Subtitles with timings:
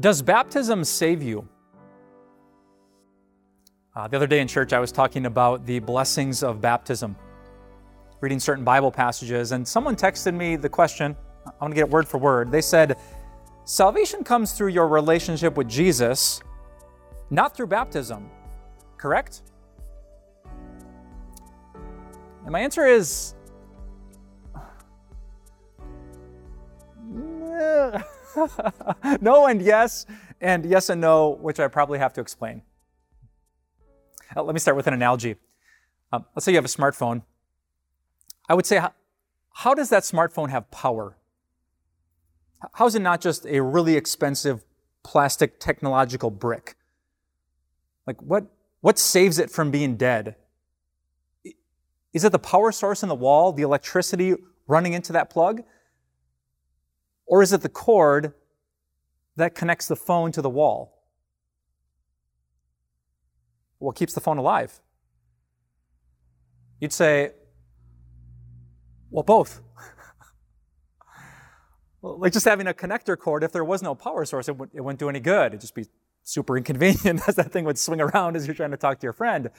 [0.00, 1.48] Does baptism save you?
[3.94, 7.14] Uh, the other day in church, I was talking about the blessings of baptism,
[8.20, 11.14] reading certain Bible passages, and someone texted me the question.
[11.46, 12.50] I want to get it word for word.
[12.50, 12.98] They said,
[13.64, 16.42] Salvation comes through your relationship with Jesus,
[17.30, 18.28] not through baptism,
[18.98, 19.42] correct?
[22.42, 23.33] And my answer is
[29.20, 30.06] no and yes,
[30.40, 32.62] and yes and no, which I probably have to explain.
[34.36, 35.36] Uh, let me start with an analogy.
[36.12, 37.22] Um, let's say you have a smartphone.
[38.48, 38.92] I would say, how,
[39.52, 41.16] how does that smartphone have power?
[42.74, 44.64] How is it not just a really expensive
[45.02, 46.76] plastic technological brick?
[48.06, 48.46] Like, what,
[48.80, 50.36] what saves it from being dead?
[52.12, 54.34] Is it the power source in the wall, the electricity
[54.66, 55.62] running into that plug?
[57.26, 58.34] Or is it the cord
[59.36, 61.02] that connects the phone to the wall?
[63.78, 64.80] What keeps the phone alive?
[66.80, 67.32] You'd say,
[69.10, 69.60] well, both.
[72.02, 74.80] like just having a connector cord, if there was no power source, it, would, it
[74.80, 75.48] wouldn't do any good.
[75.48, 75.86] It'd just be
[76.22, 79.12] super inconvenient as that thing would swing around as you're trying to talk to your
[79.12, 79.50] friend.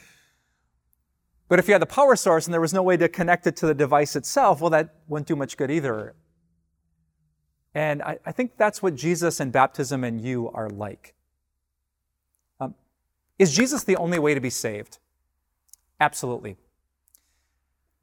[1.47, 3.55] But if you had the power source and there was no way to connect it
[3.57, 6.16] to the device itself, well, that wouldn't do much good either.
[7.76, 11.14] And I, I think that's what Jesus and baptism and you are like.
[12.62, 12.73] Um,
[13.38, 14.98] is Jesus the only way to be saved?
[16.00, 16.56] Absolutely.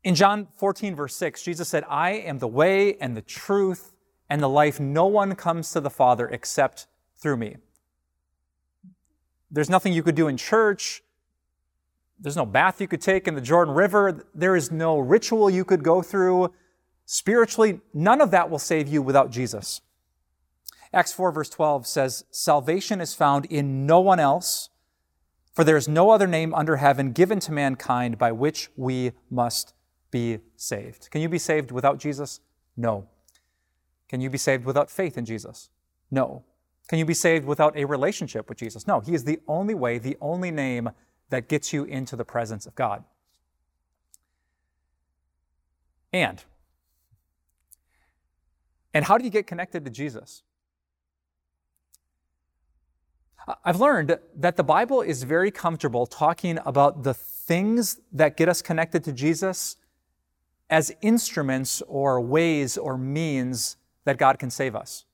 [0.05, 3.95] In John 14, verse 6, Jesus said, I am the way and the truth
[4.29, 4.79] and the life.
[4.79, 7.57] No one comes to the Father except through me.
[9.51, 11.03] There's nothing you could do in church.
[12.19, 14.27] There's no bath you could take in the Jordan River.
[14.35, 16.53] There is no ritual you could go through.
[17.05, 19.81] Spiritually, none of that will save you without Jesus.
[20.93, 24.69] Acts 4, verse 12 says, Salvation is found in no one else,
[25.55, 29.75] for there is no other name under heaven given to mankind by which we must
[30.11, 31.11] be saved.
[31.11, 32.41] Can you be saved without Jesus?
[32.77, 33.09] No.
[34.09, 35.71] Can you be saved without faith in Jesus?
[36.11, 36.45] No.
[36.89, 38.87] Can you be saved without a relationship with Jesus?
[38.87, 39.01] No.
[39.01, 40.91] He is the only way, the only name
[41.31, 43.05] that gets you into the presence of God.
[46.13, 46.45] And
[48.95, 50.43] and how do you get connected to Jesus?
[53.65, 58.63] I've learned that the Bible is very comfortable talking about the things that get us
[58.63, 59.77] connected to Jesus
[60.71, 65.05] as instruments or ways or means that God can save us.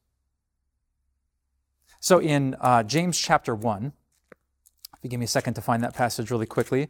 [2.00, 3.92] So in uh, James chapter 1,
[4.96, 6.88] if you give me a second to find that passage really quickly,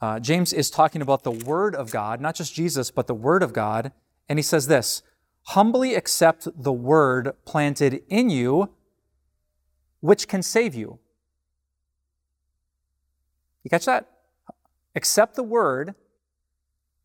[0.00, 3.42] uh, James is talking about the Word of God, not just Jesus, but the Word
[3.42, 3.92] of God.
[4.28, 5.02] And he says this
[5.46, 8.68] humbly accept the word planted in you,
[10.00, 10.98] which can save you.
[13.62, 14.08] You catch that?
[14.94, 15.94] Accept the word,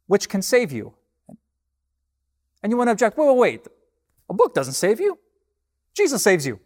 [0.07, 0.93] which can save you.
[2.63, 3.67] And you want to object, wait, wait, wait.
[4.29, 5.19] A book doesn't save you.
[5.93, 6.59] Jesus saves you.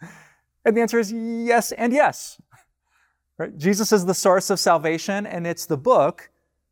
[0.64, 2.40] and the answer is yes and yes.
[3.38, 3.56] Right?
[3.56, 6.30] Jesus is the source of salvation, and it's the book,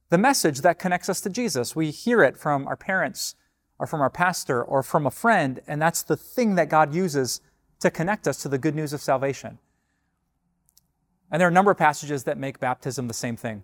[0.09, 1.77] the message that connects us to Jesus.
[1.77, 3.37] We hear it from our parents
[3.80, 7.41] or from our pastor or from a friend, and that's the thing that God uses
[7.80, 9.58] to connect us to the good news of salvation.
[11.30, 13.62] And there are a number of passages that make baptism the same thing.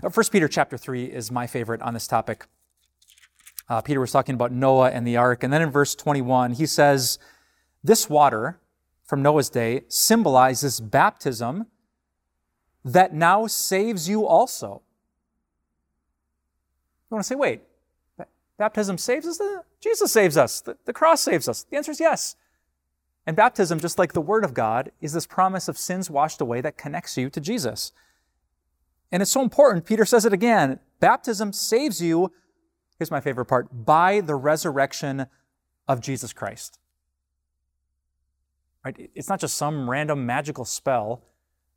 [0.00, 2.46] 1 uh, Peter chapter 3 is my favorite on this topic.
[3.68, 6.66] Uh, Peter was talking about Noah and the ark, and then in verse 21, he
[6.66, 7.20] says,
[7.84, 8.58] This water
[9.04, 11.66] from Noah's day symbolizes baptism
[12.84, 14.82] that now saves you also.
[17.08, 17.62] You want to say, wait,
[18.58, 19.40] Baptism saves us?
[19.80, 20.60] Jesus saves us.
[20.60, 21.64] The, the cross saves us.
[21.64, 22.36] The answer is yes.
[23.26, 26.60] And baptism, just like the Word of God, is this promise of sins washed away
[26.60, 27.92] that connects you to Jesus.
[29.10, 29.84] And it's so important.
[29.84, 30.78] Peter says it again.
[31.00, 32.32] Baptism saves you,
[32.98, 35.26] here's my favorite part, by the resurrection
[35.88, 36.78] of Jesus Christ.
[38.84, 39.10] Right?
[39.14, 41.22] It's not just some random magical spell.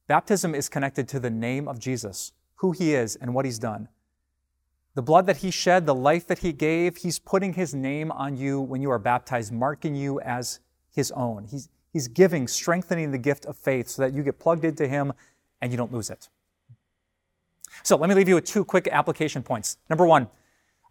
[0.08, 3.90] Baptism is connected to the name of Jesus, who he is, and what he's done.
[4.96, 8.36] The blood that he shed, the life that he gave, he's putting his name on
[8.36, 10.60] you when you are baptized, marking you as
[10.92, 11.46] his own.
[11.46, 15.14] He's, he's giving, strengthening the gift of faith so that you get plugged into him
[15.62, 16.30] and you don't lose it.
[17.84, 19.78] So let me leave you with two quick application points.
[19.90, 20.28] Number one,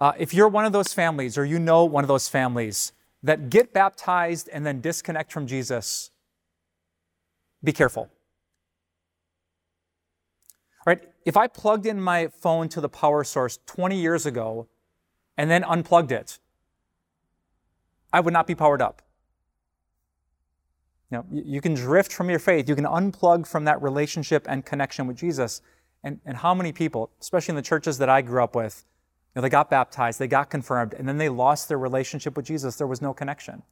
[0.00, 2.92] uh, if you're one of those families or you know one of those families
[3.22, 6.10] that get baptized and then disconnect from Jesus,
[7.62, 8.08] be careful.
[10.86, 11.00] Right?
[11.24, 14.68] If I plugged in my phone to the power source 20 years ago
[15.36, 16.38] and then unplugged it,
[18.12, 19.02] I would not be powered up.
[21.10, 22.68] You know, you can drift from your faith.
[22.68, 25.62] You can unplug from that relationship and connection with Jesus.
[26.04, 28.84] And, and how many people, especially in the churches that I grew up with,
[29.34, 32.46] you know, they got baptized, they got confirmed, and then they lost their relationship with
[32.46, 32.76] Jesus.
[32.76, 33.62] There was no connection.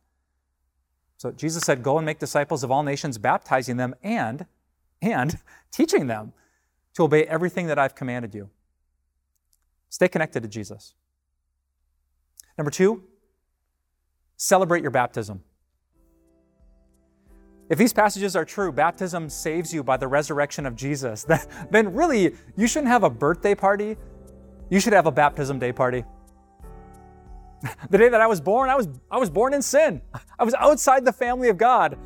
[1.18, 4.46] So Jesus said, Go and make disciples of all nations, baptizing them and,
[5.02, 5.38] and
[5.70, 6.32] teaching them
[6.96, 8.48] to obey everything that I've commanded you.
[9.90, 10.94] Stay connected to Jesus.
[12.56, 13.04] Number two,
[14.36, 15.42] celebrate your baptism.
[17.68, 21.26] If these passages are true, baptism saves you by the resurrection of Jesus,
[21.70, 23.96] then really you shouldn't have a birthday party.
[24.70, 26.02] You should have a baptism day party.
[27.90, 30.00] the day that I was born, I was, I was born in sin.
[30.38, 31.98] I was outside the family of God.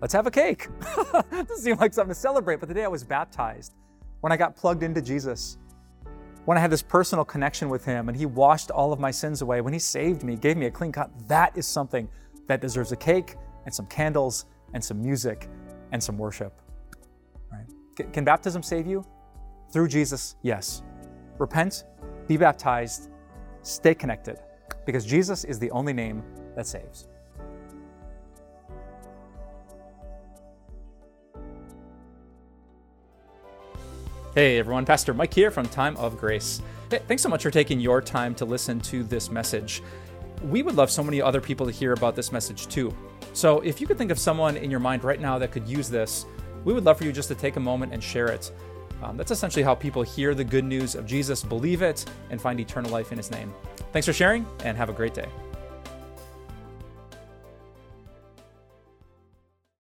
[0.00, 0.68] Let's have a cake.
[1.32, 3.74] Doesn't seem like something to celebrate, but the day I was baptized,
[4.20, 5.58] when I got plugged into Jesus,
[6.44, 9.42] when I had this personal connection with Him and He washed all of my sins
[9.42, 12.08] away, when He saved me, gave me a clean cut, that is something
[12.46, 13.36] that deserves a cake
[13.66, 15.48] and some candles and some music
[15.92, 16.60] and some worship.
[17.52, 18.12] Right?
[18.12, 19.04] Can baptism save you?
[19.72, 20.82] Through Jesus, yes.
[21.38, 21.84] Repent,
[22.26, 23.10] be baptized,
[23.62, 24.38] stay connected,
[24.86, 26.22] because Jesus is the only name
[26.56, 27.08] that saves.
[34.38, 36.62] Hey everyone, Pastor Mike here from Time of Grace.
[36.92, 39.82] Hey, thanks so much for taking your time to listen to this message.
[40.44, 42.94] We would love so many other people to hear about this message too.
[43.32, 45.90] So if you could think of someone in your mind right now that could use
[45.90, 46.24] this,
[46.64, 48.52] we would love for you just to take a moment and share it.
[49.02, 52.60] Um, that's essentially how people hear the good news of Jesus, believe it, and find
[52.60, 53.52] eternal life in his name.
[53.92, 55.26] Thanks for sharing, and have a great day.